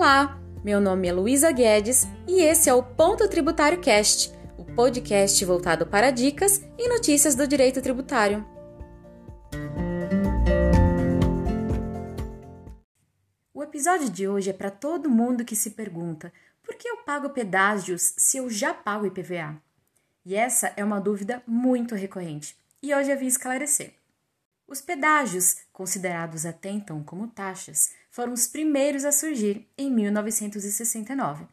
Olá, 0.00 0.40
meu 0.64 0.80
nome 0.80 1.08
é 1.08 1.12
Luísa 1.12 1.52
Guedes 1.52 2.06
e 2.26 2.40
esse 2.40 2.70
é 2.70 2.72
o 2.72 2.82
Ponto 2.82 3.28
Tributário 3.28 3.82
Cast, 3.82 4.32
o 4.56 4.64
podcast 4.64 5.44
voltado 5.44 5.86
para 5.86 6.10
dicas 6.10 6.64
e 6.78 6.88
notícias 6.88 7.34
do 7.34 7.46
direito 7.46 7.82
tributário. 7.82 8.42
O 13.52 13.62
episódio 13.62 14.08
de 14.08 14.26
hoje 14.26 14.48
é 14.48 14.54
para 14.54 14.70
todo 14.70 15.10
mundo 15.10 15.44
que 15.44 15.54
se 15.54 15.72
pergunta 15.72 16.32
por 16.62 16.76
que 16.76 16.88
eu 16.88 17.04
pago 17.04 17.28
pedágios 17.28 18.14
se 18.16 18.38
eu 18.38 18.48
já 18.48 18.72
pago 18.72 19.04
IPVA? 19.04 19.60
E 20.24 20.34
essa 20.34 20.72
é 20.78 20.82
uma 20.82 20.98
dúvida 20.98 21.42
muito 21.46 21.94
recorrente 21.94 22.56
e 22.82 22.94
hoje 22.94 23.12
eu 23.12 23.18
vim 23.18 23.26
esclarecer. 23.26 23.99
Os 24.70 24.80
pedágios, 24.80 25.56
considerados 25.72 26.46
até 26.46 26.70
então 26.70 27.02
como 27.02 27.26
taxas, 27.26 27.92
foram 28.08 28.32
os 28.32 28.46
primeiros 28.46 29.04
a 29.04 29.10
surgir 29.10 29.68
em 29.76 29.90
1969 29.90 31.44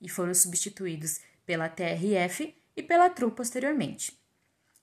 e 0.00 0.08
foram 0.08 0.32
substituídos 0.32 1.20
pela 1.44 1.68
TRF 1.68 2.54
e 2.76 2.80
pela 2.80 3.10
TRU 3.10 3.32
posteriormente. 3.32 4.16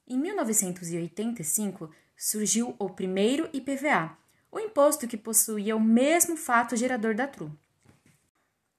Em 0.05 0.19
1985 0.19 1.89
surgiu 2.17 2.75
o 2.77 2.89
primeiro 2.89 3.49
IPVA, 3.53 4.17
o 4.51 4.59
imposto 4.59 5.07
que 5.07 5.15
possuía 5.15 5.73
o 5.73 5.79
mesmo 5.79 6.35
fato 6.35 6.75
gerador 6.75 7.15
da 7.15 7.25
TRU. 7.25 7.49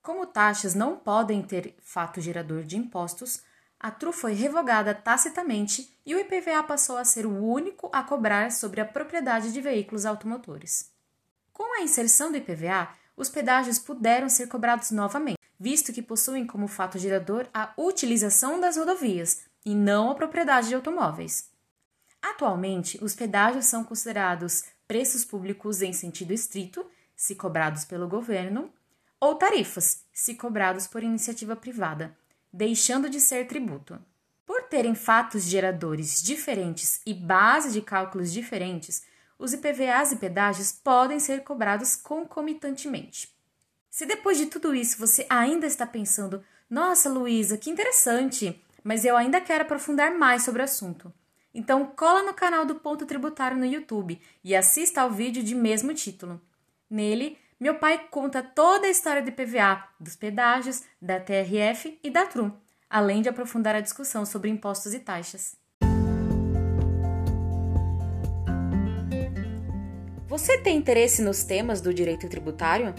Como 0.02 0.26
taxas 0.26 0.74
não 0.74 0.98
podem 0.98 1.42
ter 1.42 1.74
fato 1.80 2.20
gerador 2.20 2.62
de 2.62 2.76
impostos, 2.76 3.42
a 3.80 3.90
TRU 3.90 4.12
foi 4.12 4.32
revogada 4.32 4.94
tacitamente 4.94 5.92
e 6.04 6.14
o 6.14 6.18
IPVA 6.18 6.62
passou 6.64 6.96
a 6.96 7.04
ser 7.04 7.26
o 7.26 7.44
único 7.44 7.88
a 7.92 8.02
cobrar 8.02 8.50
sobre 8.50 8.80
a 8.80 8.84
propriedade 8.84 9.52
de 9.52 9.60
veículos 9.60 10.04
automotores. 10.04 10.90
Com 11.52 11.76
a 11.78 11.82
inserção 11.82 12.30
do 12.30 12.36
IPVA, 12.38 12.88
os 13.16 13.28
pedágios 13.28 13.78
puderam 13.78 14.28
ser 14.28 14.48
cobrados 14.48 14.90
novamente, 14.90 15.38
visto 15.58 15.92
que 15.92 16.02
possuem 16.02 16.46
como 16.46 16.68
fato 16.68 16.98
gerador 16.98 17.48
a 17.52 17.72
utilização 17.76 18.60
das 18.60 18.76
rodovias 18.76 19.42
e 19.64 19.74
não 19.74 20.10
a 20.10 20.14
propriedade 20.14 20.68
de 20.68 20.74
automóveis. 20.74 21.50
Atualmente, 22.22 22.98
os 23.02 23.14
pedágios 23.14 23.66
são 23.66 23.84
considerados 23.84 24.64
preços 24.86 25.24
públicos 25.24 25.82
em 25.82 25.92
sentido 25.92 26.32
estrito, 26.32 26.84
se 27.14 27.34
cobrados 27.34 27.84
pelo 27.84 28.08
governo, 28.08 28.72
ou 29.20 29.34
tarifas, 29.34 30.04
se 30.12 30.34
cobrados 30.34 30.86
por 30.86 31.02
iniciativa 31.02 31.56
privada, 31.56 32.16
deixando 32.52 33.08
de 33.08 33.20
ser 33.20 33.46
tributo. 33.46 33.98
Por 34.46 34.62
terem 34.64 34.94
fatos 34.94 35.44
geradores 35.44 36.22
diferentes 36.22 37.00
e 37.04 37.12
base 37.12 37.72
de 37.72 37.82
cálculos 37.82 38.32
diferentes, 38.32 39.02
os 39.38 39.52
IPVAs 39.52 40.12
e 40.12 40.16
pedágios 40.16 40.72
podem 40.72 41.20
ser 41.20 41.44
cobrados 41.44 41.94
concomitantemente. 41.94 43.32
Se 43.90 44.06
depois 44.06 44.38
de 44.38 44.46
tudo 44.46 44.74
isso 44.74 44.98
você 44.98 45.26
ainda 45.28 45.66
está 45.66 45.86
pensando, 45.86 46.42
nossa 46.68 47.08
Luísa, 47.08 47.56
que 47.56 47.70
interessante, 47.70 48.62
mas 48.82 49.04
eu 49.04 49.16
ainda 49.16 49.40
quero 49.40 49.64
aprofundar 49.64 50.14
mais 50.14 50.42
sobre 50.42 50.62
o 50.62 50.64
assunto. 50.64 51.12
Então 51.54 51.86
cola 51.86 52.22
no 52.22 52.34
canal 52.34 52.64
do 52.64 52.76
Ponto 52.76 53.06
Tributário 53.06 53.56
no 53.56 53.64
YouTube 53.64 54.20
e 54.44 54.54
assista 54.54 55.02
ao 55.02 55.10
vídeo 55.10 55.42
de 55.42 55.54
mesmo 55.54 55.94
título. 55.94 56.40
Nele, 56.88 57.38
meu 57.60 57.74
pai 57.74 58.06
conta 58.10 58.40
toda 58.40 58.86
a 58.86 58.90
história 58.90 59.20
do 59.20 59.30
IPVA, 59.30 59.82
dos 59.98 60.14
pedágios, 60.14 60.84
da 61.02 61.18
TRF 61.18 61.98
e 62.04 62.08
da 62.08 62.24
TRU, 62.24 62.52
além 62.88 63.20
de 63.20 63.28
aprofundar 63.28 63.74
a 63.74 63.80
discussão 63.80 64.24
sobre 64.24 64.48
impostos 64.48 64.94
e 64.94 65.00
taxas. 65.00 65.56
Você 70.28 70.58
tem 70.58 70.76
interesse 70.76 71.20
nos 71.20 71.42
temas 71.42 71.80
do 71.80 71.92
direito 71.92 72.28
tributário? 72.28 72.94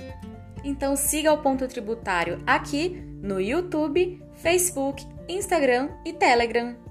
Então 0.61 0.93
siga 0.97 1.31
o 1.31 1.41
Ponto 1.41 1.65
Tributário 1.65 2.43
aqui 2.45 3.01
no 3.21 3.39
YouTube, 3.39 4.21
Facebook, 4.33 5.07
Instagram 5.29 5.89
e 6.03 6.11
Telegram. 6.11 6.88